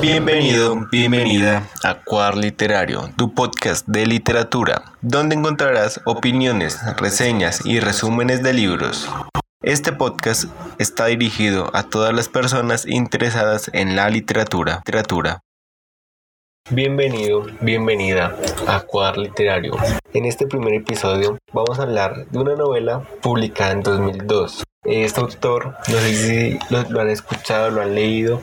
Bienvenido, 0.00 0.86
bienvenida 0.92 1.68
a 1.82 2.02
Cuar 2.04 2.36
Literario, 2.36 3.10
tu 3.16 3.34
podcast 3.34 3.84
de 3.88 4.06
literatura, 4.06 4.84
donde 5.02 5.34
encontrarás 5.34 6.00
opiniones, 6.04 6.78
reseñas 6.98 7.66
y 7.66 7.80
resúmenes 7.80 8.44
de 8.44 8.52
libros. 8.52 9.08
Este 9.60 9.92
podcast 9.92 10.44
está 10.78 11.06
dirigido 11.06 11.70
a 11.74 11.82
todas 11.82 12.14
las 12.14 12.28
personas 12.28 12.86
interesadas 12.86 13.70
en 13.74 13.96
la 13.96 14.08
literatura. 14.08 14.76
literatura. 14.86 15.40
Bienvenido, 16.70 17.46
bienvenida 17.60 18.36
a 18.68 18.80
Cuadar 18.82 19.18
Literario. 19.18 19.74
En 20.12 20.26
este 20.26 20.46
primer 20.46 20.74
episodio 20.74 21.38
vamos 21.52 21.80
a 21.80 21.82
hablar 21.82 22.26
de 22.28 22.38
una 22.38 22.54
novela 22.54 23.02
publicada 23.20 23.72
en 23.72 23.82
2002. 23.82 24.62
Este 24.90 25.20
autor, 25.20 25.74
no 25.88 25.98
sé 25.98 26.14
si 26.14 26.58
lo, 26.70 27.00
han 27.00 27.10
escuchado, 27.10 27.70
lo 27.70 27.82
han 27.82 27.94
leído, 27.94 28.40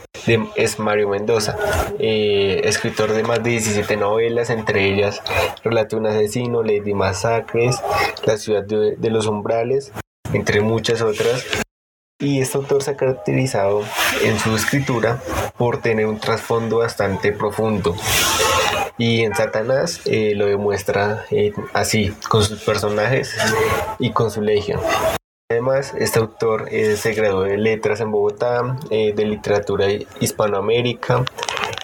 es 0.56 0.78
Mario 0.78 1.10
Mendoza, 1.10 1.58
eh, 1.98 2.62
escritor 2.66 3.14
de 3.14 3.24
más 3.24 3.44
de 3.44 3.50
17 3.50 3.98
novelas, 3.98 4.52
entre 4.52 4.86
ellas 4.86 5.24
Relate 5.64 5.96
un 5.96 6.06
asesino, 6.06 6.62
Lady 6.62 6.94
Masacres, 6.94 7.78
La 8.26 8.38
ciudad 8.38 8.64
de 8.64 9.10
los 9.10 9.26
umbrales, 9.26 9.92
entre 10.34 10.62
muchas 10.62 11.02
otras. 11.02 11.44
Y 12.20 12.42
este 12.42 12.60
autor 12.60 12.84
se 12.84 12.92
ha 12.92 12.96
caracterizado 12.96 13.82
en 14.24 14.38
su 14.38 14.56
escritura 14.56 15.20
por 15.58 15.82
tener 15.82 16.06
un 16.06 16.20
trasfondo 16.20 16.78
bastante 16.78 17.32
profundo. 17.32 17.96
Y 19.00 19.24
en 19.24 19.34
Satanás 19.34 20.02
eh, 20.06 20.34
lo 20.36 20.46
demuestra 20.46 21.26
eh, 21.32 21.54
así, 21.74 22.14
con 22.30 22.44
sus 22.44 22.62
personajes 22.62 23.36
y 23.98 24.12
con 24.12 24.30
su 24.30 24.42
legión. 24.42 24.80
Además, 25.52 25.94
este 25.98 26.20
autor 26.20 26.70
eh, 26.72 26.96
se 26.98 27.14
graduó 27.14 27.44
de 27.44 27.58
letras 27.58 28.02
en 28.02 28.12
Bogotá, 28.12 28.78
de 28.90 29.26
literatura 29.26 29.86
hispanoamérica 30.20 31.24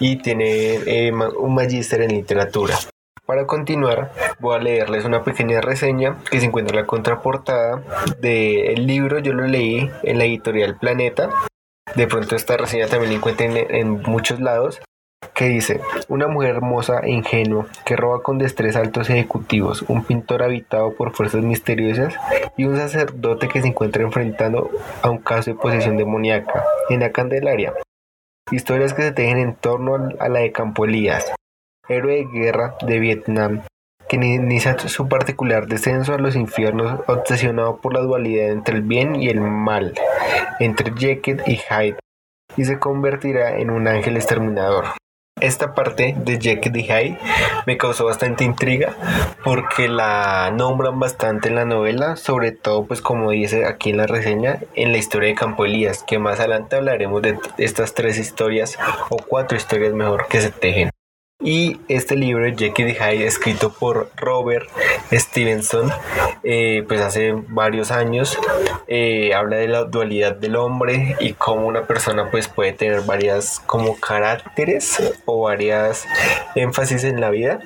y 0.00 0.16
tiene 0.16 1.12
un 1.38 1.54
magíster 1.54 2.02
en 2.02 2.10
literatura. 2.10 2.76
Para 3.24 3.46
continuar, 3.46 4.12
voy 4.40 4.56
a 4.56 4.58
leerles 4.58 5.04
una 5.04 5.22
pequeña 5.22 5.60
reseña 5.60 6.18
que 6.28 6.40
se 6.40 6.46
encuentra 6.46 6.74
en 6.74 6.82
la 6.82 6.86
contraportada 6.86 7.82
del 8.20 8.84
libro. 8.84 9.20
Yo 9.20 9.32
lo 9.32 9.46
leí 9.46 9.88
en 10.02 10.18
la 10.18 10.24
editorial 10.24 10.76
Planeta. 10.76 11.30
De 11.94 12.08
pronto 12.08 12.34
esta 12.34 12.56
reseña 12.56 12.88
también 12.88 13.12
la 13.12 13.18
encuentran 13.18 13.56
en, 13.56 14.02
muchos 14.02 14.40
lados 14.40 14.80
que 15.34 15.46
dice, 15.46 15.80
una 16.08 16.28
mujer 16.28 16.56
hermosa 16.56 17.00
e 17.00 17.10
ingenua 17.10 17.66
que 17.84 17.96
roba 17.96 18.22
con 18.22 18.38
destreza 18.38 18.80
altos 18.80 19.10
ejecutivos, 19.10 19.82
un 19.88 20.04
pintor 20.04 20.42
habitado 20.42 20.94
por 20.94 21.12
fuerzas 21.12 21.42
misteriosas 21.42 22.14
y 22.56 22.64
un 22.64 22.76
sacerdote 22.76 23.48
que 23.48 23.62
se 23.62 23.68
encuentra 23.68 24.02
enfrentando 24.02 24.70
a 25.02 25.10
un 25.10 25.18
caso 25.18 25.50
de 25.50 25.56
posesión 25.56 25.96
demoníaca 25.96 26.64
en 26.90 27.00
la 27.00 27.10
Candelaria. 27.10 27.74
Historias 28.50 28.92
que 28.92 29.02
se 29.02 29.12
tejen 29.12 29.38
en 29.38 29.54
torno 29.54 30.10
a 30.18 30.28
la 30.28 30.40
de 30.40 30.52
Campo 30.52 30.84
Elías, 30.84 31.32
héroe 31.88 32.16
de 32.16 32.24
guerra 32.26 32.76
de 32.86 32.98
Vietnam, 32.98 33.62
que 34.08 34.16
inicia 34.16 34.78
su 34.78 35.08
particular 35.08 35.66
descenso 35.66 36.12
a 36.12 36.18
los 36.18 36.36
infiernos 36.36 37.00
obsesionado 37.06 37.78
por 37.78 37.94
la 37.94 38.00
dualidad 38.00 38.50
entre 38.50 38.76
el 38.76 38.82
bien 38.82 39.16
y 39.16 39.28
el 39.28 39.40
mal, 39.40 39.94
entre 40.60 40.92
Jekyll 40.94 41.42
y 41.46 41.56
Hyde, 41.56 41.98
y 42.56 42.64
se 42.64 42.78
convertirá 42.78 43.56
en 43.58 43.70
un 43.70 43.88
ángel 43.88 44.16
exterminador. 44.16 44.84
Esta 45.40 45.74
parte 45.74 46.14
de 46.16 46.38
Jekyll 46.40 46.76
y 46.76 46.84
Hyde 46.84 47.18
me 47.66 47.76
causó 47.76 48.04
bastante 48.04 48.44
intriga 48.44 48.94
porque 49.42 49.88
la 49.88 50.52
nombran 50.52 51.00
bastante 51.00 51.48
en 51.48 51.56
la 51.56 51.64
novela, 51.64 52.16
sobre 52.16 52.52
todo 52.52 52.84
pues 52.84 53.00
como 53.00 53.30
dice 53.32 53.66
aquí 53.66 53.90
en 53.90 53.96
la 53.96 54.06
reseña, 54.06 54.60
en 54.74 54.92
la 54.92 54.98
historia 54.98 55.30
de 55.30 55.34
Campo 55.34 55.64
Elías, 55.64 56.04
que 56.04 56.18
más 56.18 56.38
adelante 56.38 56.76
hablaremos 56.76 57.22
de 57.22 57.38
estas 57.58 57.94
tres 57.94 58.18
historias 58.18 58.78
o 59.08 59.16
cuatro 59.16 59.56
historias 59.56 59.94
mejor 59.94 60.28
que 60.28 60.40
se 60.40 60.50
tejen. 60.50 60.90
Y 61.44 61.80
este 61.88 62.14
libro, 62.14 62.44
Jekyll 62.56 62.90
y 62.90 62.94
Hyde, 62.94 63.26
escrito 63.26 63.72
por 63.72 64.10
Robert 64.16 64.68
Stevenson, 65.10 65.90
eh, 66.44 66.84
pues 66.86 67.00
hace 67.00 67.32
varios 67.48 67.90
años, 67.90 68.38
eh, 68.86 69.34
habla 69.34 69.56
de 69.56 69.68
la 69.68 69.84
dualidad 69.84 70.36
del 70.36 70.56
hombre 70.56 71.16
y 71.20 71.32
cómo 71.34 71.66
una 71.66 71.82
persona 71.86 72.30
pues 72.30 72.48
puede 72.48 72.72
tener 72.72 73.02
varias 73.02 73.60
como 73.66 73.98
caracteres 73.98 75.14
o 75.24 75.42
varias 75.42 76.06
énfasis 76.54 77.04
en 77.04 77.20
la 77.20 77.30
vida. 77.30 77.60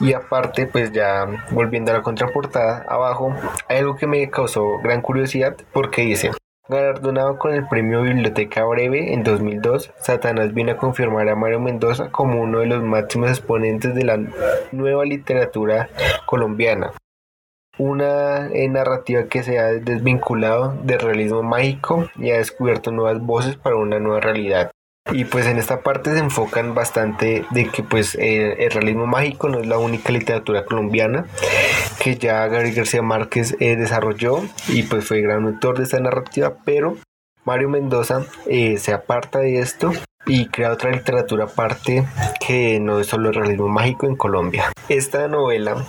Y 0.00 0.14
aparte, 0.14 0.66
pues 0.66 0.92
ya 0.92 1.26
volviendo 1.50 1.92
a 1.92 1.94
la 1.94 2.02
contraportada, 2.02 2.84
abajo 2.88 3.34
hay 3.68 3.78
algo 3.78 3.96
que 3.96 4.06
me 4.06 4.28
causó 4.30 4.78
gran 4.82 5.00
curiosidad 5.00 5.56
porque 5.72 6.02
dice, 6.02 6.32
Galardonado 6.68 7.38
con 7.38 7.52
el 7.52 7.66
Premio 7.66 8.02
Biblioteca 8.02 8.64
Breve 8.64 9.12
en 9.12 9.24
2002, 9.24 9.92
Satanás 9.98 10.54
viene 10.54 10.72
a 10.72 10.76
confirmar 10.76 11.28
a 11.28 11.34
Mario 11.34 11.58
Mendoza 11.58 12.10
como 12.10 12.40
uno 12.40 12.60
de 12.60 12.66
los 12.66 12.82
máximos 12.82 13.30
exponentes 13.30 13.94
de 13.94 14.04
la 14.04 14.18
nueva 14.70 15.04
literatura 15.04 15.88
colombiana. 16.24 16.92
Una 17.78 18.48
eh, 18.48 18.68
narrativa 18.68 19.24
que 19.24 19.42
se 19.42 19.58
ha 19.58 19.68
desvinculado 19.72 20.74
del 20.82 21.00
realismo 21.00 21.42
mágico 21.42 22.08
y 22.16 22.30
ha 22.30 22.38
descubierto 22.38 22.90
nuevas 22.90 23.20
voces 23.20 23.56
para 23.56 23.76
una 23.76 23.98
nueva 23.98 24.20
realidad. 24.20 24.70
Y 25.10 25.24
pues 25.24 25.46
en 25.46 25.58
esta 25.58 25.80
parte 25.80 26.12
se 26.12 26.18
enfocan 26.18 26.74
bastante 26.74 27.44
de 27.50 27.68
que 27.68 27.82
pues 27.82 28.14
el 28.14 28.70
realismo 28.70 29.06
mágico 29.06 29.48
no 29.48 29.58
es 29.58 29.66
la 29.66 29.78
única 29.78 30.12
literatura 30.12 30.64
colombiana 30.64 31.26
que 32.02 32.16
ya 32.16 32.46
Gabriel 32.48 32.74
García 32.74 33.02
Márquez 33.02 33.56
eh, 33.60 33.76
desarrolló 33.76 34.42
y 34.68 34.82
pues 34.82 35.04
fue 35.06 35.20
gran 35.20 35.44
autor 35.44 35.78
de 35.78 35.84
esta 35.84 36.00
narrativa, 36.00 36.56
pero 36.64 36.96
Mario 37.44 37.68
Mendoza 37.68 38.24
eh, 38.46 38.78
se 38.78 38.92
aparta 38.92 39.38
de 39.38 39.60
esto 39.60 39.92
y 40.26 40.46
crea 40.46 40.72
otra 40.72 40.90
literatura 40.90 41.44
aparte 41.44 42.04
que 42.44 42.78
no 42.80 43.00
es 43.00 43.06
solo 43.06 43.30
el 43.30 43.34
realismo 43.34 43.68
mágico 43.68 44.06
en 44.06 44.16
Colombia. 44.16 44.72
Esta 44.88 45.28
novela 45.28 45.84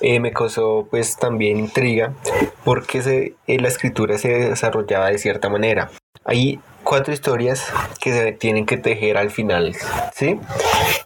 me 0.00 0.32
causó 0.32 0.86
pues 0.90 1.16
también 1.16 1.58
intriga 1.58 2.12
porque 2.64 3.02
se, 3.02 3.34
la 3.46 3.68
escritura 3.68 4.18
se 4.18 4.28
desarrollaba 4.50 5.08
de 5.08 5.18
cierta 5.18 5.48
manera. 5.48 5.90
Ahí 6.24 6.60
cuatro 6.84 7.12
historias 7.12 7.66
que 8.00 8.12
se 8.12 8.32
tienen 8.32 8.66
que 8.66 8.76
tejer 8.76 9.16
al 9.16 9.30
final, 9.30 9.74
¿sí? 10.14 10.38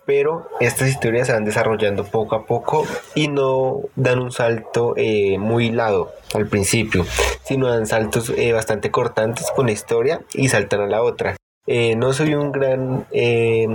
Pero 0.05 0.49
estas 0.61 0.89
historias 0.89 1.29
se 1.29 1.33
van 1.33 1.45
desarrollando 1.45 2.05
poco 2.05 2.37
a 2.37 2.45
poco 2.45 2.87
y 3.15 3.29
no 3.29 3.81
dan 3.97 4.19
un 4.19 4.33
salto 4.33 4.95
eh, 4.97 5.39
muy 5.39 5.67
hilado 5.67 6.13
al 6.35 6.47
principio, 6.47 7.07
sino 7.45 7.69
dan 7.69 7.87
saltos 7.87 8.31
eh, 8.37 8.53
bastante 8.53 8.91
cortantes 8.91 9.47
con 9.55 9.67
la 9.67 9.73
historia 9.73 10.21
y 10.35 10.49
saltan 10.49 10.83
a 10.83 10.87
la 10.87 11.03
otra. 11.03 11.38
Eh, 11.71 11.97
no 11.97 12.15
soy 12.15 12.35
un 12.35 12.51
gran 12.51 13.05
eh, 13.13 13.69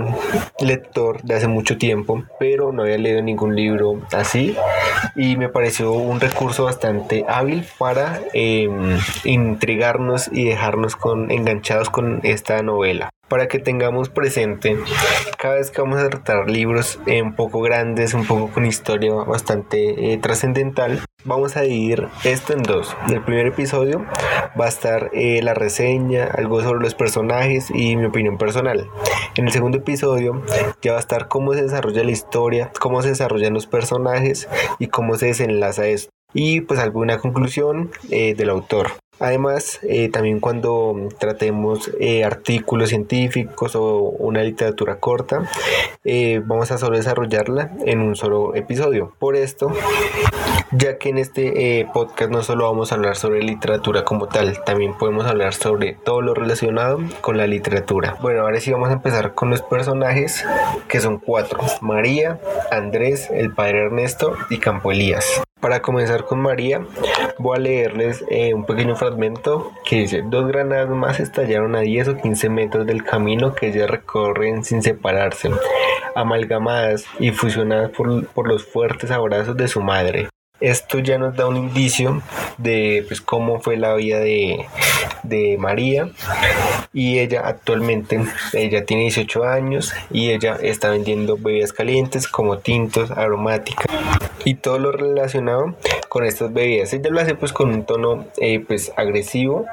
lector 0.58 1.22
de 1.22 1.36
hace 1.36 1.46
mucho 1.46 1.78
tiempo, 1.78 2.24
pero 2.40 2.72
no 2.72 2.82
había 2.82 2.98
leído 2.98 3.22
ningún 3.22 3.54
libro 3.54 4.00
así 4.12 4.56
y 5.14 5.36
me 5.36 5.48
pareció 5.48 5.92
un 5.92 6.18
recurso 6.18 6.64
bastante 6.64 7.24
hábil 7.28 7.64
para 7.78 8.20
em, 8.32 8.98
intrigarnos 9.22 10.28
y 10.32 10.44
dejarnos 10.44 10.96
con, 10.96 11.30
enganchados 11.30 11.88
con 11.88 12.18
esta 12.24 12.60
novela 12.64 13.10
para 13.28 13.48
que 13.48 13.58
tengamos 13.58 14.08
presente 14.08 14.78
cada 15.38 15.56
vez 15.56 15.70
que 15.70 15.80
vamos 15.80 16.00
a 16.00 16.08
tratar 16.08 16.48
libros 16.48 16.98
un 17.06 17.34
poco 17.34 17.60
grandes, 17.60 18.14
un 18.14 18.26
poco 18.26 18.50
con 18.50 18.64
historia 18.66 19.12
bastante 19.12 20.12
eh, 20.12 20.18
trascendental, 20.18 21.00
vamos 21.24 21.56
a 21.56 21.62
dividir 21.62 22.08
esto 22.24 22.52
en 22.52 22.62
dos. 22.62 22.96
En 23.06 23.14
el 23.14 23.22
primer 23.22 23.46
episodio 23.46 24.04
va 24.58 24.66
a 24.66 24.68
estar 24.68 25.10
eh, 25.12 25.40
la 25.42 25.54
reseña, 25.54 26.24
algo 26.26 26.62
sobre 26.62 26.80
los 26.80 26.94
personajes 26.94 27.70
y 27.70 27.96
mi 27.96 28.06
opinión 28.06 28.38
personal. 28.38 28.88
En 29.36 29.46
el 29.46 29.52
segundo 29.52 29.78
episodio 29.78 30.42
ya 30.82 30.92
va 30.92 30.98
a 30.98 31.00
estar 31.00 31.28
cómo 31.28 31.54
se 31.54 31.62
desarrolla 31.62 32.04
la 32.04 32.10
historia, 32.10 32.70
cómo 32.80 33.02
se 33.02 33.08
desarrollan 33.08 33.54
los 33.54 33.66
personajes 33.66 34.48
y 34.78 34.88
cómo 34.88 35.16
se 35.16 35.26
desenlaza 35.26 35.86
esto. 35.86 36.10
Y 36.32 36.62
pues 36.62 36.80
alguna 36.80 37.18
conclusión 37.18 37.90
eh, 38.10 38.34
del 38.34 38.50
autor. 38.50 38.92
Además, 39.20 39.80
eh, 39.82 40.08
también 40.08 40.40
cuando 40.40 41.08
tratemos 41.18 41.90
eh, 42.00 42.24
artículos 42.24 42.88
científicos 42.88 43.76
o 43.76 43.98
una 44.00 44.42
literatura 44.42 44.96
corta, 44.96 45.48
eh, 46.04 46.42
vamos 46.44 46.70
a 46.70 46.78
solo 46.78 46.96
desarrollarla 46.96 47.70
en 47.86 48.00
un 48.00 48.16
solo 48.16 48.54
episodio. 48.54 49.12
Por 49.18 49.36
esto, 49.36 49.72
ya 50.72 50.98
que 50.98 51.10
en 51.10 51.18
este 51.18 51.88
podcast 51.94 52.30
no 52.30 52.42
solo 52.42 52.64
vamos 52.64 52.90
a 52.90 52.96
hablar 52.96 53.16
sobre 53.16 53.42
literatura 53.42 54.04
como 54.04 54.26
tal, 54.26 54.62
también 54.64 54.94
podemos 54.94 55.26
hablar 55.26 55.54
sobre 55.54 55.94
todo 55.94 56.20
lo 56.20 56.34
relacionado 56.34 56.98
con 57.20 57.36
la 57.36 57.46
literatura. 57.46 58.16
Bueno, 58.20 58.42
ahora 58.42 58.60
sí 58.60 58.72
vamos 58.72 58.90
a 58.90 58.94
empezar 58.94 59.34
con 59.34 59.50
los 59.50 59.62
personajes, 59.62 60.44
que 60.88 61.00
son 61.00 61.18
cuatro. 61.18 61.60
María, 61.80 62.40
Andrés, 62.70 63.30
el 63.30 63.54
padre 63.54 63.84
Ernesto 63.84 64.34
y 64.50 64.58
Campo 64.58 64.90
Elías. 64.90 65.42
Para 65.64 65.80
comenzar 65.80 66.26
con 66.26 66.40
María, 66.40 66.84
voy 67.38 67.56
a 67.56 67.58
leerles 67.58 68.22
un 68.52 68.66
pequeño 68.66 68.96
fragmento 68.96 69.72
que 69.82 70.00
dice, 70.00 70.22
dos 70.22 70.46
granadas 70.46 70.90
más 70.90 71.20
estallaron 71.20 71.74
a 71.74 71.80
10 71.80 72.08
o 72.08 72.16
15 72.18 72.50
metros 72.50 72.86
del 72.86 73.02
camino 73.02 73.54
que 73.54 73.68
ellas 73.68 73.88
recorren 73.88 74.62
sin 74.62 74.82
separarse, 74.82 75.50
amalgamadas 76.14 77.06
y 77.18 77.30
fusionadas 77.30 77.92
por, 77.92 78.26
por 78.26 78.46
los 78.46 78.62
fuertes 78.62 79.10
abrazos 79.10 79.56
de 79.56 79.66
su 79.68 79.80
madre. 79.80 80.28
Esto 80.60 80.98
ya 80.98 81.16
nos 81.16 81.34
da 81.34 81.46
un 81.46 81.56
indicio 81.56 82.20
de 82.58 83.02
pues, 83.08 83.22
cómo 83.22 83.58
fue 83.58 83.78
la 83.78 83.94
vida 83.94 84.18
de, 84.18 84.66
de 85.22 85.56
María 85.58 86.10
y 86.92 87.20
ella 87.20 87.40
actualmente, 87.46 88.20
ella 88.52 88.84
tiene 88.84 89.04
18 89.04 89.44
años 89.44 89.94
y 90.10 90.28
ella 90.28 90.58
está 90.60 90.90
vendiendo 90.90 91.38
bebidas 91.38 91.72
calientes 91.72 92.28
como 92.28 92.58
tintos, 92.58 93.10
aromáticas 93.10 93.86
y 94.44 94.54
todo 94.54 94.78
lo 94.78 94.92
relacionado 94.92 95.74
con 96.08 96.24
estas 96.24 96.52
bebidas. 96.52 96.92
Ella 96.92 97.10
lo 97.10 97.20
hace 97.20 97.34
pues 97.34 97.52
con 97.52 97.70
un 97.70 97.84
tono 97.84 98.26
eh, 98.36 98.60
pues 98.60 98.92
agresivo, 98.96 99.66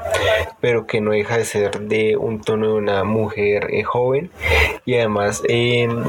pero 0.59 0.87
que 0.87 1.01
no 1.01 1.11
deja 1.11 1.37
de 1.37 1.45
ser 1.45 1.81
de 1.81 2.17
un 2.17 2.41
tono 2.41 2.67
de 2.67 2.73
una 2.73 3.03
mujer 3.03 3.67
eh, 3.71 3.83
joven 3.83 4.31
y 4.85 4.95
además 4.95 5.43
em, 5.47 6.03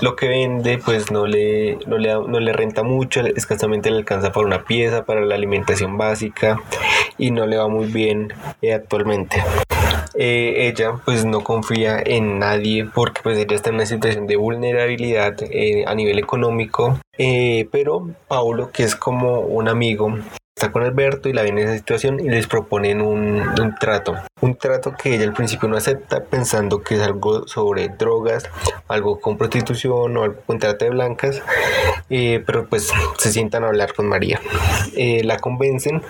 lo 0.00 0.16
que 0.16 0.28
vende 0.28 0.78
pues 0.78 1.10
no 1.10 1.26
le, 1.26 1.78
no 1.86 1.98
le, 1.98 2.12
no 2.14 2.40
le 2.40 2.52
renta 2.52 2.82
mucho, 2.82 3.20
escasamente 3.20 3.90
le 3.90 3.98
alcanza 3.98 4.32
para 4.32 4.46
una 4.46 4.64
pieza, 4.64 5.04
para 5.04 5.20
la 5.20 5.34
alimentación 5.34 5.96
básica 5.96 6.60
y 7.18 7.30
no 7.30 7.46
le 7.46 7.56
va 7.56 7.68
muy 7.68 7.86
bien 7.86 8.32
eh, 8.60 8.74
actualmente. 8.74 9.42
Eh, 10.14 10.68
ella 10.68 11.00
pues 11.04 11.24
no 11.24 11.42
confía 11.42 12.02
en 12.04 12.38
nadie 12.38 12.84
porque 12.84 13.22
pues 13.22 13.38
ella 13.38 13.56
está 13.56 13.70
en 13.70 13.76
una 13.76 13.86
situación 13.86 14.26
de 14.26 14.36
vulnerabilidad 14.36 15.36
eh, 15.42 15.84
a 15.86 15.94
nivel 15.94 16.18
económico 16.18 16.98
pero 17.70 18.10
Paulo 18.28 18.70
que 18.72 18.82
es 18.82 18.94
como 18.94 19.40
un 19.40 19.68
amigo 19.68 20.18
está 20.54 20.70
con 20.70 20.82
Alberto 20.82 21.28
y 21.28 21.32
la 21.32 21.42
ven 21.42 21.58
en 21.58 21.66
esa 21.66 21.76
situación 21.76 22.20
y 22.20 22.28
les 22.28 22.46
proponen 22.46 23.00
un, 23.00 23.40
un, 23.40 23.74
trato. 23.80 24.14
Un 24.40 24.56
trato 24.56 24.94
que 24.94 25.14
ella 25.14 25.24
al 25.24 25.32
principio 25.32 25.68
no 25.68 25.76
acepta 25.76 26.24
pensando 26.24 26.82
que 26.82 26.96
es 26.96 27.00
algo 27.00 27.48
sobre 27.48 27.88
drogas, 27.88 28.50
algo 28.86 29.18
con 29.18 29.38
prostitución 29.38 30.16
o 30.16 30.22
algo 30.22 30.40
con 30.46 30.58
trata 30.58 30.84
de 30.84 30.90
blancas, 30.90 31.42
eh, 32.10 32.42
pero 32.44 32.66
pues 32.68 32.92
se 33.16 33.32
sientan 33.32 33.64
a 33.64 33.68
hablar 33.68 33.94
con 33.94 34.06
María. 34.06 34.40
Eh, 34.94 35.24
la 35.24 35.38
convencen 35.38 36.02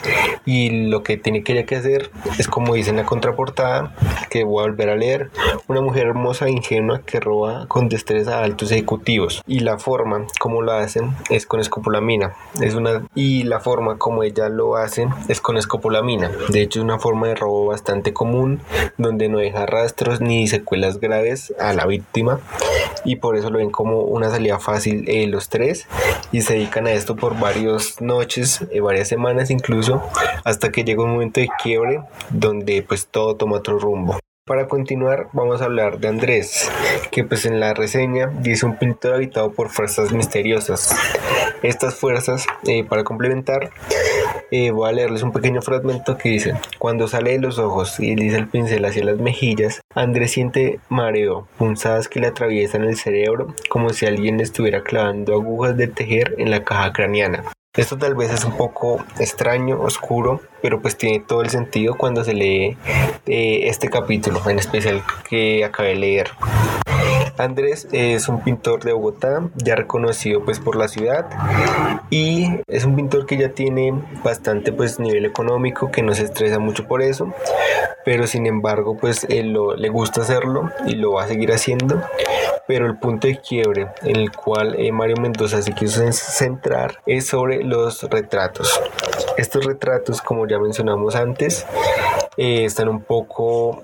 y 0.44 0.88
lo 0.88 1.02
que 1.04 1.16
tiene 1.16 1.44
que 1.44 1.52
ella 1.52 1.64
que 1.64 1.76
hacer 1.76 2.10
es 2.38 2.48
como 2.48 2.74
dice 2.74 2.90
en 2.90 2.96
la 2.96 3.04
contraportada, 3.04 3.94
que 4.28 4.44
voy 4.44 4.64
a 4.64 4.68
volver 4.68 4.90
a 4.90 4.96
leer, 4.96 5.30
una 5.68 5.80
mujer 5.80 6.08
hermosa 6.08 6.46
e 6.46 6.50
ingenua 6.50 7.02
que 7.02 7.20
roba 7.20 7.66
con 7.68 7.88
destreza 7.88 8.38
a 8.38 8.44
altos 8.44 8.72
ejecutivos 8.72 9.42
y 9.46 9.60
la 9.60 9.78
forma 9.78 10.26
como 10.40 10.62
lo 10.62 10.72
hacen 10.72 11.14
es 11.30 11.46
con 11.46 11.60
escopolamina. 11.60 12.34
Es 12.60 12.74
una 12.74 13.06
y 13.14 13.44
la 13.44 13.60
forma 13.60 13.98
como 13.98 14.22
ella 14.22 14.31
ya 14.32 14.48
lo 14.48 14.76
hacen 14.76 15.10
es 15.28 15.40
con 15.40 15.56
escopolamina. 15.56 16.30
De 16.48 16.62
hecho 16.62 16.80
es 16.80 16.84
una 16.84 16.98
forma 16.98 17.28
de 17.28 17.34
robo 17.34 17.66
bastante 17.66 18.12
común 18.12 18.60
donde 18.98 19.28
no 19.28 19.38
deja 19.38 19.66
rastros 19.66 20.20
ni 20.20 20.46
secuelas 20.48 21.00
graves 21.00 21.54
a 21.58 21.72
la 21.72 21.86
víctima 21.86 22.40
y 23.04 23.16
por 23.16 23.36
eso 23.36 23.50
lo 23.50 23.58
ven 23.58 23.70
como 23.70 24.00
una 24.00 24.30
salida 24.30 24.58
fácil 24.58 25.04
eh, 25.08 25.26
los 25.26 25.48
tres 25.48 25.86
y 26.30 26.42
se 26.42 26.54
dedican 26.54 26.86
a 26.86 26.92
esto 26.92 27.16
por 27.16 27.38
varias 27.38 28.00
noches, 28.00 28.64
eh, 28.70 28.80
varias 28.80 29.08
semanas 29.08 29.50
incluso 29.50 30.02
hasta 30.44 30.70
que 30.70 30.84
llega 30.84 31.02
un 31.02 31.12
momento 31.12 31.40
de 31.40 31.48
quiebre 31.62 32.02
donde 32.30 32.82
pues 32.82 33.06
todo 33.06 33.36
toma 33.36 33.56
otro 33.56 33.78
rumbo. 33.78 34.18
Para 34.44 34.66
continuar 34.66 35.28
vamos 35.32 35.62
a 35.62 35.66
hablar 35.66 36.00
de 36.00 36.08
Andrés, 36.08 36.68
que 37.12 37.22
pues 37.22 37.46
en 37.46 37.60
la 37.60 37.74
reseña 37.74 38.26
dice 38.40 38.66
un 38.66 38.76
pintor 38.76 39.14
habitado 39.14 39.52
por 39.52 39.70
fuerzas 39.70 40.10
misteriosas. 40.10 40.96
Estas 41.62 41.94
fuerzas, 41.94 42.46
eh, 42.66 42.82
para 42.82 43.04
complementar, 43.04 43.70
voy 44.70 44.88
a 44.88 44.92
leerles 44.92 45.22
un 45.22 45.32
pequeño 45.32 45.62
fragmento 45.62 46.18
que 46.18 46.28
dice, 46.28 46.54
cuando 46.78 47.08
sale 47.08 47.32
de 47.32 47.38
los 47.38 47.58
ojos 47.58 47.98
y 47.98 48.14
dice 48.14 48.36
el 48.36 48.48
pincel 48.48 48.84
hacia 48.84 49.04
las 49.04 49.18
mejillas, 49.18 49.80
Andrés 49.94 50.32
siente 50.32 50.78
mareo, 50.88 51.48
punzadas 51.56 52.08
que 52.08 52.20
le 52.20 52.26
atraviesan 52.26 52.84
el 52.84 52.96
cerebro 52.96 53.54
como 53.68 53.90
si 53.90 54.06
alguien 54.06 54.40
estuviera 54.40 54.82
clavando 54.82 55.34
agujas 55.34 55.76
de 55.76 55.88
tejer 55.88 56.34
en 56.38 56.50
la 56.50 56.64
caja 56.64 56.92
craneana. 56.92 57.44
Esto 57.74 57.96
tal 57.96 58.14
vez 58.14 58.30
es 58.30 58.44
un 58.44 58.54
poco 58.58 59.02
extraño, 59.18 59.80
oscuro, 59.80 60.42
pero 60.60 60.82
pues 60.82 60.98
tiene 60.98 61.20
todo 61.20 61.40
el 61.40 61.48
sentido 61.48 61.94
cuando 61.96 62.22
se 62.22 62.34
lee 62.34 62.76
eh, 63.24 63.60
este 63.68 63.88
capítulo, 63.88 64.42
en 64.50 64.58
especial 64.58 65.02
que 65.26 65.64
acabé 65.64 65.88
de 65.88 65.94
leer. 65.94 66.30
Andrés 67.38 67.88
es 67.92 68.28
un 68.28 68.42
pintor 68.42 68.84
de 68.84 68.92
Bogotá, 68.92 69.48
ya 69.56 69.74
reconocido 69.74 70.44
pues 70.44 70.60
por 70.60 70.76
la 70.76 70.88
ciudad 70.88 71.28
y 72.10 72.60
es 72.66 72.84
un 72.84 72.96
pintor 72.96 73.26
que 73.26 73.36
ya 73.36 73.50
tiene 73.50 73.94
bastante 74.22 74.72
pues 74.72 75.00
nivel 75.00 75.24
económico, 75.24 75.90
que 75.90 76.02
no 76.02 76.14
se 76.14 76.24
estresa 76.24 76.58
mucho 76.58 76.86
por 76.86 77.02
eso, 77.02 77.32
pero 78.04 78.26
sin 78.26 78.46
embargo 78.46 78.96
pues 78.96 79.24
él 79.28 79.56
le 79.76 79.88
gusta 79.88 80.22
hacerlo 80.22 80.70
y 80.86 80.94
lo 80.94 81.12
va 81.12 81.24
a 81.24 81.28
seguir 81.28 81.52
haciendo 81.52 82.02
pero 82.66 82.86
el 82.86 82.96
punto 82.96 83.26
de 83.26 83.38
quiebre 83.38 83.88
en 84.02 84.16
el 84.16 84.32
cual 84.32 84.76
eh, 84.78 84.92
Mario 84.92 85.16
Mendoza 85.20 85.60
se 85.62 85.72
quiso 85.72 86.10
centrar 86.12 86.98
es 87.06 87.26
sobre 87.26 87.62
los 87.62 88.02
retratos. 88.04 88.80
Estos 89.36 89.64
retratos, 89.64 90.22
como 90.22 90.46
ya 90.46 90.58
mencionamos 90.58 91.14
antes, 91.14 91.66
eh, 92.36 92.64
están 92.64 92.88
un 92.88 93.02
poco 93.02 93.82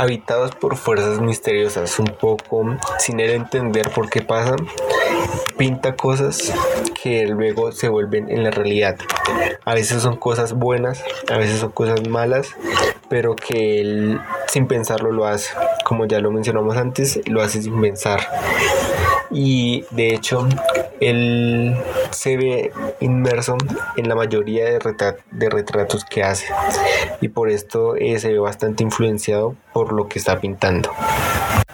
habitados 0.00 0.54
por 0.54 0.78
fuerzas 0.78 1.20
misteriosas, 1.20 1.98
un 1.98 2.06
poco 2.06 2.64
sin 2.98 3.20
él 3.20 3.32
entender 3.32 3.90
por 3.90 4.08
qué 4.08 4.22
pasan, 4.22 4.56
pinta 5.58 5.94
cosas 5.94 6.54
que 7.02 7.26
luego 7.26 7.70
se 7.70 7.90
vuelven 7.90 8.30
en 8.30 8.42
la 8.42 8.50
realidad. 8.50 8.96
A 9.66 9.74
veces 9.74 10.02
son 10.02 10.16
cosas 10.16 10.54
buenas, 10.54 11.04
a 11.30 11.36
veces 11.36 11.60
son 11.60 11.72
cosas 11.72 12.08
malas, 12.08 12.56
pero 13.10 13.36
que 13.36 13.82
él 13.82 14.18
sin 14.46 14.66
pensarlo 14.66 15.12
lo 15.12 15.26
hace. 15.26 15.50
Como 15.84 16.06
ya 16.06 16.20
lo 16.20 16.30
mencionamos 16.30 16.78
antes, 16.78 17.20
lo 17.26 17.42
hace 17.42 17.60
sin 17.60 17.78
pensar. 17.78 18.20
Y 19.30 19.84
de 19.90 20.14
hecho, 20.14 20.48
él 21.00 21.76
se 22.10 22.36
ve 22.36 22.72
inmerso 23.00 23.56
en 23.96 24.08
la 24.08 24.14
mayoría 24.14 24.64
de, 24.64 25.48
retratos 25.48 26.04
que 26.04 26.22
hace. 26.22 26.46
Y 27.20 27.28
por 27.28 27.50
esto 27.50 27.96
eh, 27.96 28.18
se 28.18 28.32
ve 28.32 28.38
bastante 28.38 28.82
influenciado 28.82 29.54
por 29.72 29.92
lo 29.92 30.08
que 30.08 30.18
está 30.18 30.40
pintando. 30.40 30.90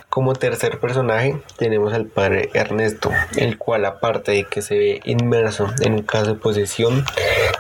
Como 0.08 0.34
tercer 0.34 0.80
personaje 0.80 1.36
tenemos 1.58 1.92
al 1.92 2.06
padre 2.06 2.48
Ernesto, 2.54 3.10
el 3.36 3.58
cual 3.58 3.84
aparte 3.84 4.32
de 4.32 4.44
que 4.44 4.62
se 4.62 4.78
ve 4.78 5.00
inmerso 5.04 5.68
en 5.80 5.92
un 5.92 6.02
caso 6.02 6.26
de 6.26 6.34
posesión, 6.40 7.04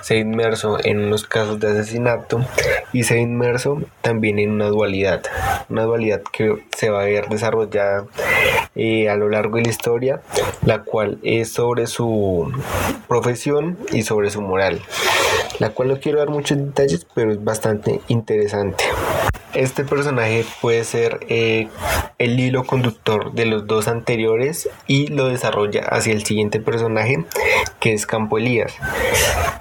se 0.02 0.14
ve 0.14 0.20
inmerso 0.20 0.78
en 0.82 1.00
unos 1.00 1.24
casos 1.24 1.60
de 1.60 1.68
asesinato 1.68 2.44
y 2.92 3.04
se 3.04 3.14
ve 3.14 3.20
inmerso 3.20 3.80
también 4.00 4.38
en 4.38 4.50
una 4.50 4.66
dualidad, 4.66 5.22
una 5.68 5.84
dualidad 5.84 6.22
que 6.32 6.64
se 6.76 6.90
va 6.90 7.02
a 7.02 7.04
ver 7.04 7.28
desarrollada 7.28 8.06
eh, 8.74 9.08
a 9.08 9.16
lo 9.16 9.28
largo 9.28 9.56
de 9.56 9.64
la 9.64 9.70
historia, 9.70 10.20
la 10.64 10.82
cual 10.82 11.18
es 11.22 11.52
sobre 11.52 11.86
su 11.86 12.52
profesión 13.08 13.78
y 13.92 14.02
sobre 14.02 14.30
su 14.30 14.42
moral, 14.42 14.80
la 15.58 15.70
cual 15.70 15.88
no 15.88 16.00
quiero 16.00 16.18
dar 16.18 16.30
muchos 16.30 16.58
detalles, 16.58 17.06
pero 17.14 17.32
es 17.32 17.42
bastante 17.42 18.00
interesante. 18.08 18.84
Este 19.56 19.84
personaje 19.84 20.44
puede 20.60 20.84
ser 20.84 21.20
eh, 21.30 21.68
el 22.18 22.38
hilo 22.38 22.64
conductor 22.64 23.32
de 23.32 23.46
los 23.46 23.66
dos 23.66 23.88
anteriores 23.88 24.68
y 24.86 25.06
lo 25.06 25.28
desarrolla 25.28 25.80
hacia 25.80 26.12
el 26.12 26.26
siguiente 26.26 26.60
personaje 26.60 27.24
que 27.80 27.94
es 27.94 28.04
Campo 28.04 28.36
Elías. 28.36 28.74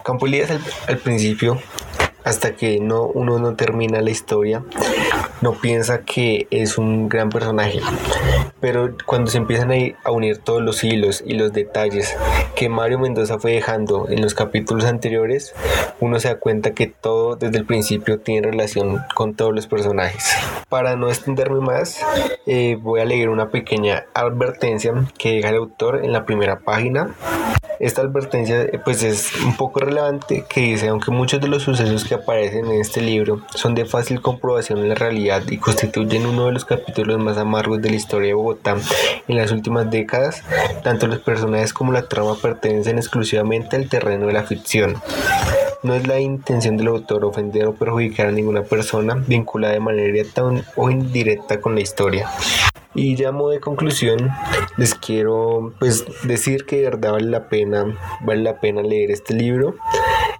Campo 0.03 0.27
Elías 0.27 0.51
al 0.87 0.97
principio 0.97 1.61
hasta 2.25 2.55
que 2.55 2.81
no, 2.81 3.03
uno 3.03 3.39
no 3.39 3.55
termina 3.55 4.01
la 4.01 4.09
historia, 4.09 4.65
no 5.41 5.53
piensa 5.53 6.01
que 6.03 6.47
es 6.51 6.77
un 6.77 7.09
gran 7.09 7.29
personaje. 7.29 7.81
Pero 8.59 8.95
cuando 9.05 9.29
se 9.29 9.37
empiezan 9.37 9.71
a, 9.71 10.11
unir 10.11 10.39
todos 10.39 10.61
los 10.61 10.83
hilos 10.83 11.23
y 11.25 11.35
los 11.35 11.53
detalles 11.53 12.15
que 12.55 12.69
Mario 12.69 12.99
Mendoza 12.99 13.37
fue 13.37 13.51
dejando 13.51 14.07
en 14.09 14.21
los 14.21 14.33
capítulos 14.33 14.85
anteriores, 14.85 15.53
uno 15.99 16.19
se 16.19 16.29
da 16.29 16.39
cuenta 16.39 16.71
que 16.71 16.87
todo 16.87 17.35
desde 17.35 17.57
el 17.57 17.65
principio 17.65 18.19
tiene 18.19 18.47
relación 18.47 19.01
con 19.13 19.35
todos 19.35 19.53
los 19.53 19.67
personajes. 19.67 20.35
Para 20.69 20.95
no 20.95 21.09
extenderme 21.09 21.59
más, 21.59 21.99
eh, 22.45 22.77
voy 22.81 23.01
a 23.01 23.05
leer 23.05 23.29
una 23.29 23.49
pequeña 23.49 24.05
advertencia 24.13 24.93
que 25.17 25.33
deja 25.33 25.49
el 25.49 25.57
autor 25.57 26.03
en 26.03 26.11
la 26.11 26.25
primera 26.25 26.59
página 26.59 27.15
esta 27.79 28.01
advertencia 28.01 28.61
eh, 28.61 28.79
pues 28.83 29.03
es 29.03 29.35
un 29.43 29.55
poco 29.55 29.79
relevante 29.79 30.45
que 30.47 30.61
dice, 30.61 30.87
aunque 30.87 31.11
muchos 31.11 31.41
de 31.41 31.47
los 31.47 31.63
sucesos 31.63 32.05
que 32.05 32.15
aparecen 32.15 32.65
en 32.65 32.79
este 32.79 33.01
libro 33.01 33.41
son 33.53 33.75
de 33.75 33.85
fácil 33.85 34.21
comprobación 34.21 34.79
en 34.79 34.89
la 34.89 34.95
realidad 35.05 35.43
y 35.49 35.57
constituyen 35.57 36.25
uno 36.25 36.47
de 36.47 36.53
los 36.53 36.65
capítulos 36.65 37.19
más 37.19 37.37
amargos 37.37 37.81
de 37.81 37.89
la 37.89 37.95
historia 37.95 38.29
de 38.29 38.33
Bogotá 38.33 38.75
en 39.27 39.37
las 39.37 39.51
últimas 39.51 39.89
décadas, 39.89 40.43
tanto 40.83 41.07
los 41.07 41.19
personajes 41.19 41.73
como 41.73 41.91
la 41.91 42.07
trama 42.07 42.35
pertenecen 42.35 42.97
exclusivamente 42.97 43.75
al 43.75 43.87
terreno 43.89 44.27
de 44.27 44.33
la 44.33 44.43
ficción. 44.43 44.95
No 45.83 45.93
es 45.93 46.07
la 46.07 46.19
intención 46.19 46.77
del 46.77 46.87
autor 46.87 47.25
ofender 47.25 47.67
o 47.67 47.75
perjudicar 47.75 48.27
a 48.27 48.31
ninguna 48.31 48.63
persona 48.63 49.15
vinculada 49.15 49.73
de 49.73 49.79
manera 49.79 50.07
directa 50.07 50.43
o 50.75 50.89
indirecta 50.89 51.61
con 51.61 51.75
la 51.75 51.81
historia. 51.81 52.27
Y 52.95 53.15
ya 53.15 53.31
modo 53.31 53.49
de 53.49 53.59
conclusión, 53.59 54.31
les 54.77 54.95
quiero 54.95 55.73
pues 55.79 56.05
decir 56.23 56.65
que 56.65 56.77
de 56.77 56.83
verdad 56.85 57.11
vale 57.11 57.29
la 57.29 57.49
pena, 57.49 57.85
vale 58.21 58.41
la 58.41 58.59
pena 58.59 58.81
leer 58.81 59.11
este 59.11 59.33
libro 59.33 59.75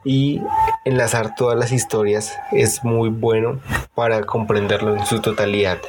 y 0.06 0.42
enlazar 0.86 1.34
todas 1.36 1.58
las 1.58 1.72
historias 1.72 2.38
es 2.52 2.84
muy 2.84 3.10
bueno 3.10 3.60
para 3.96 4.22
comprenderlo 4.22 4.96
en 4.96 5.06
su 5.06 5.20
totalidad. 5.20 5.80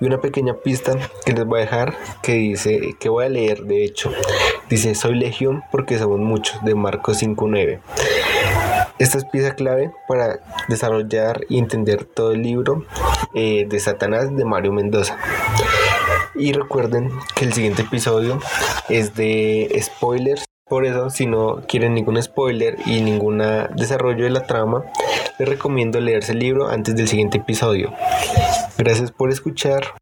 Y 0.00 0.06
una 0.06 0.20
pequeña 0.20 0.54
pista 0.54 0.96
que 1.26 1.32
les 1.32 1.44
voy 1.44 1.58
a 1.60 1.64
dejar 1.64 1.94
que 2.22 2.34
dice, 2.34 2.94
que 2.98 3.08
voy 3.08 3.26
a 3.26 3.28
leer 3.28 3.64
de 3.64 3.84
hecho, 3.84 4.12
dice 4.70 4.94
soy 4.94 5.16
legión 5.16 5.62
porque 5.70 5.98
somos 5.98 6.20
muchos 6.20 6.64
de 6.64 6.74
Marcos 6.74 7.22
5.9. 7.22 7.80
Esta 8.98 9.18
es 9.18 9.24
pieza 9.24 9.56
clave 9.56 9.92
para 10.06 10.38
desarrollar 10.68 11.44
y 11.48 11.58
entender 11.58 12.04
todo 12.04 12.30
el 12.30 12.42
libro 12.42 12.86
eh, 13.34 13.66
de 13.68 13.80
Satanás 13.80 14.34
de 14.34 14.44
Mario 14.44 14.72
Mendoza. 14.72 15.18
Y 16.36 16.52
recuerden 16.52 17.10
que 17.34 17.44
el 17.44 17.52
siguiente 17.52 17.82
episodio 17.82 18.38
es 18.88 19.14
de 19.16 19.76
spoilers. 19.82 20.44
Por 20.66 20.86
eso, 20.86 21.10
si 21.10 21.26
no 21.26 21.62
quieren 21.68 21.92
ningún 21.92 22.22
spoiler 22.22 22.78
y 22.86 23.02
ningún 23.02 23.42
desarrollo 23.76 24.24
de 24.24 24.30
la 24.30 24.46
trama, 24.46 24.82
les 25.38 25.46
recomiendo 25.46 26.00
leerse 26.00 26.32
el 26.32 26.38
libro 26.38 26.68
antes 26.68 26.96
del 26.96 27.06
siguiente 27.06 27.36
episodio. 27.36 27.92
Gracias 28.78 29.12
por 29.12 29.30
escuchar. 29.30 29.92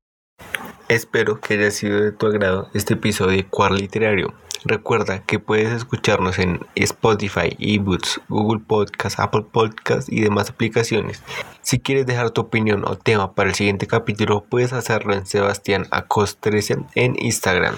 Espero 0.89 1.41
que 1.41 1.55
haya 1.55 1.73
sido 1.73 2.01
de 2.01 2.13
tu 2.13 2.27
agrado 2.27 2.69
este 2.75 2.95
episodio 2.95 3.37
de 3.39 3.47
Cuar 3.47 3.73
Literario. 3.73 4.35
Recuerda 4.65 5.25
que 5.25 5.41
puedes 5.41 5.73
escucharnos 5.73 6.39
en 6.39 6.61
Spotify, 6.77 7.57
eBooks, 7.59 8.21
Google 8.29 8.63
Podcast, 8.65 9.19
Apple 9.19 9.47
Podcast 9.51 10.13
y 10.13 10.21
demás 10.21 10.51
aplicaciones. 10.51 11.25
Si 11.63 11.81
quieres 11.81 12.07
dejar 12.07 12.31
tu 12.31 12.43
opinión 12.43 12.85
o 12.87 12.97
tema 12.97 13.35
para 13.35 13.49
el 13.49 13.57
siguiente 13.57 13.89
capítulo, 13.89 14.45
puedes 14.49 14.73
hacerlo 14.73 15.15
en 15.15 15.27
Sebastián 15.27 15.89
Acost 15.91 16.39
13 16.41 16.77
en 16.95 17.17
Instagram. 17.19 17.75